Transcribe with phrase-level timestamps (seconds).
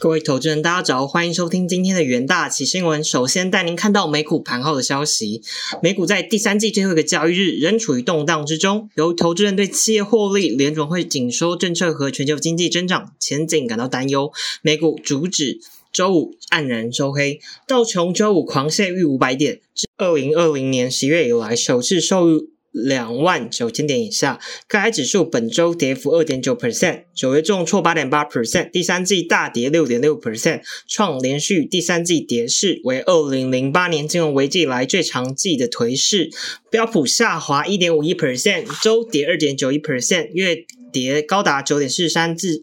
[0.00, 3.02] 各位投资人，大家早，欢迎收听今天的元大旗新闻。
[3.02, 5.42] 首先带您看到美股盘后的消息。
[5.82, 14.30] 美股在第三季最后一个交易日仍处于动荡之中，由投资人对企业获利、联准会紧缩政策和全球经济增长前景感到担忧，
[14.62, 15.58] 美股主指
[15.92, 17.40] 周五黯然收黑。
[17.66, 22.50] 道琼周五狂泻逾五百点，至二零二零年十月以来首次收入。
[22.84, 36.30] 两万九千点以下，该指数本周跌幅二点九 percent，九月重挫八点八 percent，第三季大跌六点六 percent，创连续第三季跌势，为二零零八年金融危机以来最长季的颓势。
[36.70, 42.62] 标普下滑一点五一 percent，周跌二点九一 percent，月跌高达九点四三至。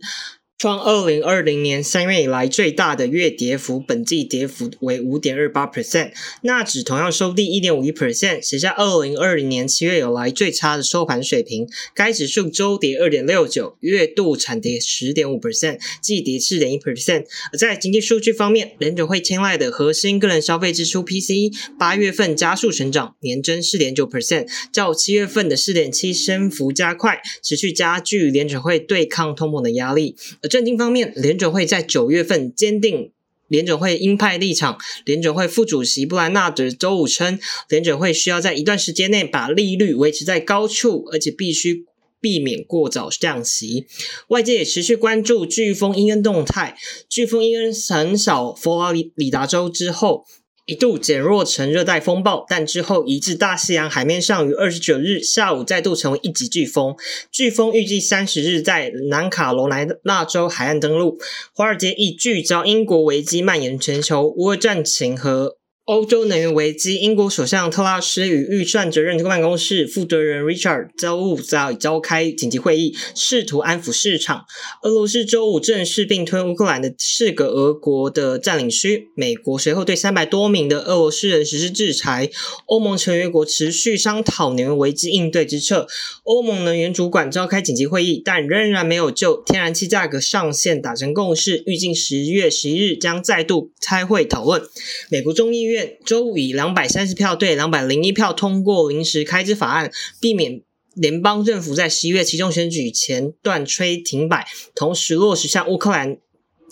[0.57, 6.13] 创二零二零年三月以来最大的月跌幅，本季跌幅为五点二八 percent。
[6.43, 11.67] 纳指同样收低一点五一 percent，写下二零二零年七月以来最差的收盘水平。
[11.93, 17.25] 该指数周跌二点六九，月度惨跌十点五 percent，季跌四点一 percent。
[17.51, 30.15] 而在经济数据方面，联准会青睐的核心个人消费支出 PCE 八月份加速成长，年增四点九 percent，较七月份的四点七升幅加快，持续加剧联准会对抗通膨的压力。
[30.47, 33.11] 政经方面，联准会在九月份坚定
[33.47, 34.77] 联准会鹰派立场。
[35.05, 41.85] 联准会副主席布兰纳德周五称，联准会需要在一段时间内把利率维持在高处，而且必须
[42.19, 43.85] 避免过早降息。
[44.29, 46.77] 外界也持续关注飓风伊恩动态。
[47.09, 50.25] 飓风伊恩横扫佛罗里达州之后。
[50.65, 56.95] 一度减弱成热带风暴，但之后移至大西洋海面上，于二十九日下午再度成为一级飓风。
[57.31, 61.19] 飓风预计三十日在南卡罗来纳州海岸登陆。
[61.53, 65.57] 华尔街亦聚焦英国危机蔓延全球，乌俄战情和。
[65.85, 74.45] 欧洲能源危机，英国首相特拉斯与预算责任办公室负责人 Richard 周五在召开紧急会议，试图安抚市场。
[74.81, 82.31] 俄罗斯周五正式并吞乌克兰的四个俄国的占领区，美国随后对三百多名的俄罗斯人实施制裁。
[82.65, 85.87] 欧盟成员国持续商讨能源危机应对之策。
[86.23, 94.63] 欧盟能源主管召开紧急会议，但仍然没有就天然气价格上限达成共识，预计十月十一日将再度开会讨论。
[95.11, 95.74] 美国众议院。
[96.05, 100.61] 周五以两百三十票对两百零一票通过临时开支法案，避免
[100.93, 106.17] 联邦政府在十一月其中选举前断吹停摆，同时落实向乌克兰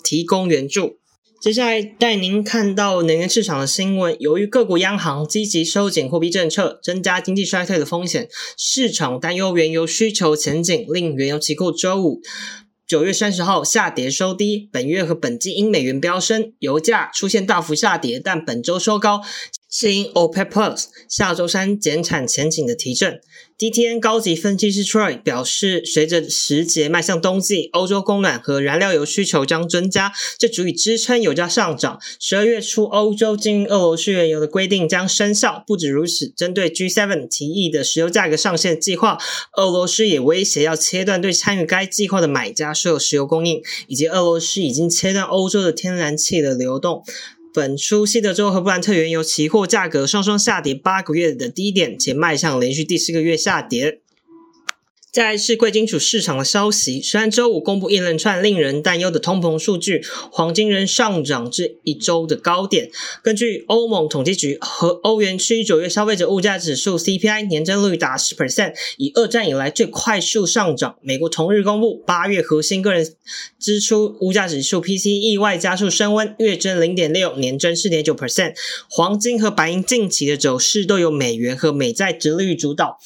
[0.02, 0.98] 提供援助。
[1.40, 4.16] 接下来带您看到能源市场的新闻。
[4.18, 12.22] 由于各国央行积极收紧货币政策，增加经济衰退的风险，市场担忧原油需求前景，令原油期货周五。
[12.86, 19.22] 九月三十号下跌收低，本月和本季因美元飙升，油价出现大幅下跌，但本周收高。
[19.76, 23.20] 是因 OPEC Plus 下周三减产前景的提振。
[23.58, 31.98] DTN 高级分析师 Troy 表示，随着时节迈向冬季，欧洲供暖和燃料油需求将增加，这足以支撑油价上涨。
[32.20, 35.64] 十二月初，欧洲禁运俄罗斯原油的规定将生效。
[35.66, 39.18] 不止如此，针对 G7 提议的石油价格上限计划，
[39.56, 47.04] 俄罗斯也威胁要切断对参与该计划的买家所有石油供应，以及俄罗斯已经切断欧洲的天然气的流动。
[47.54, 54.00] 本初西德州和布兰特原油期货价格双双下跌八个月的低点，且迈向连续第四个月下跌。
[55.14, 62.90] 再来是贵金属市场的消息，虽然周五公布一连串令人担忧的通膨数据，黄金仍上涨至一周的高点。
[63.22, 70.96] 根据欧盟统计局和欧元区九月消费者物价指数 CPI 年增率达十 percent，以二战以来最快速上涨。
[71.00, 73.14] 美国同日公布八月核心个人
[73.60, 78.54] 支出物价指数 PC 意外加速升温，月增零点六，年增四点九 percent。
[78.90, 82.98] 黄金和白银近期的走势都由美元和美债直率主导。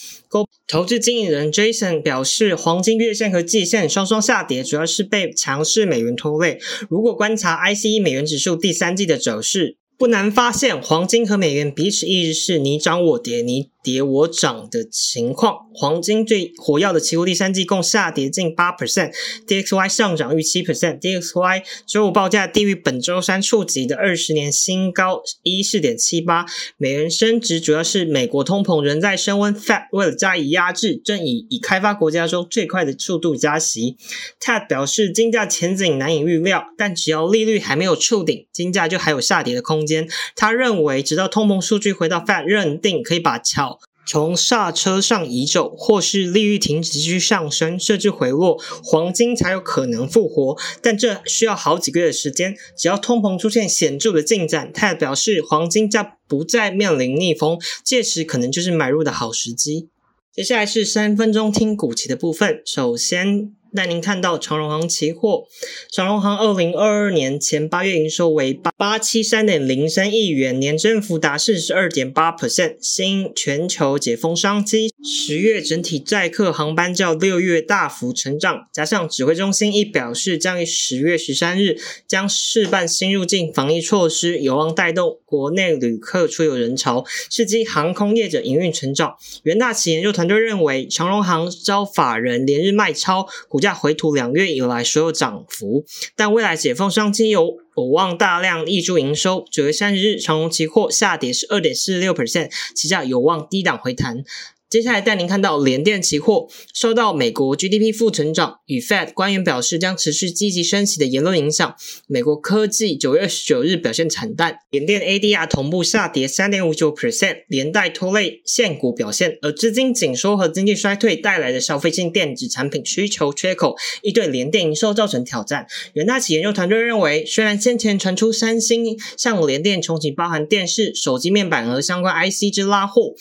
[0.70, 6.58] 投资经理人 Jason 表示，黄金月线和季线双双下跌，主要是被强势美元拖累。
[6.90, 13.70] 如果观察 ICE 美元指数第三季的走势，不难发现，黄金和美元彼此一直是你涨我跌，你。
[13.82, 26.44] 跌我涨的情况，黄金最火药的期货第三季共下跌近八 percent，DXY 上涨逾七 percent，DXY 周五报价低于本周三触及的二十年新高一四点七八。
[26.76, 33.96] 美元升值主要是美国通膨仍在升温，Fed 为了加以压制，正以以开发国家中最快的速度加息。
[34.40, 40.08] Ted 表示，金价前景难以预料，但只要利率还没有触顶，金价就还有下跌的空间。
[40.34, 43.77] 他认为，直到通膨数据回到 Fed 认定可以把桥。
[44.08, 50.56] 从刹车上移走，或是利率停止继续上升，甚至回落，黄金才有可能复活。
[50.80, 52.56] 但这需要好几个月的时间。
[52.74, 59.88] 只要通膨出现显著的进展，他表示黄金将不再面临逆风，届时可能就是买入的好时机。
[60.32, 62.62] 接下来是三分钟听股期的部分。
[62.64, 65.44] 首先带您看到长荣航期货，
[65.92, 72.76] 长荣航二零二二年前八月营收为八八七三点零三亿元，年增幅达四十二点八 percent。
[72.80, 89.16] 新全球解封商机，十月整体载客航班较六月大幅成长，加上指挥中心亦表示将于十月十三日将试办新入境防疫措施，有望带动国内旅客出游人潮，刺激航空业者营运成长。
[89.42, 93.28] 元大企研究团队认为，长荣航遭法人连日卖超。
[93.48, 95.84] 股股价回吐两月以来所有涨幅，
[96.14, 99.44] 但未来解封商机有有望大量溢出营收。
[99.50, 104.22] 九月三十日，长荣期货下跌是二点四六 percent，期价有望低档回弹。
[104.70, 111.74] 接下来带您看到联电期货，受到美国 GDP 负成长与 Fed 官员表示将持续积极升息的言论影响，
[112.06, 119.38] 美国科技九月二十九日表现惨淡，联电 ADR 同步下跌三点五九 percent，连带拖累现股表现。
[119.40, 125.66] 而资金紧缩和经济衰退带来的消费性电子产品需求缺口，亦对联电营收造成挑战。
[125.94, 133.14] 元大企研究团队认为，虽然先前传出三星向联电重启包含电视、手机面板和相关 IC 之拉货。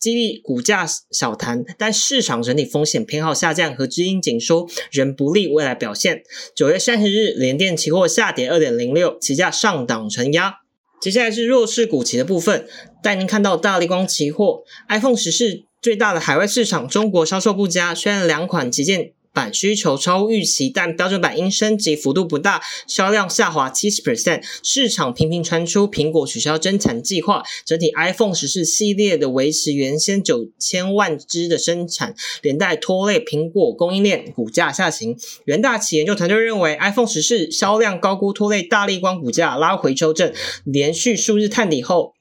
[0.00, 6.22] 激励股价小弹，但市场整体风险偏好下降和资金紧缩仍不利未来表现。
[6.56, 10.54] 九月三十日，联电期货下跌二点零六，期价上档承压。
[11.00, 12.66] 接下来是弱势股期的部分，
[13.02, 19.12] 带您看到大力光期货，iPhone 十四最大的海外市场中国销售不佳，虽然两款旗舰。
[19.32, 24.42] 版需求超预期，但标准版因升级幅度不大，销量下滑七十 percent。
[24.62, 35.16] 市场频频传出苹果取消增产计划，整体 iPhone 十四系列的维持原先九千万只的生产，连带拖累苹果供应链股价下行。
[35.44, 40.32] 元大企研究团队认为，iPhone 十四销量高估拖累大力光股价拉回修正，
[40.64, 42.14] 连续数日探底后。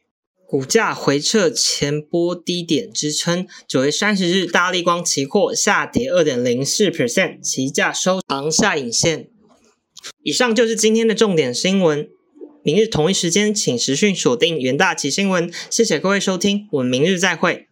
[0.49, 9.29] 股价回撤前波低点支撑，九月三十日，大力光期货下跌二点零四 percent，期价收长下影线。
[10.23, 12.09] 以上就是今天的重点新闻，
[12.63, 15.53] 明日同一时间请实讯锁定元大旗新闻。
[15.69, 17.68] 谢谢各位收听，我们明日再会。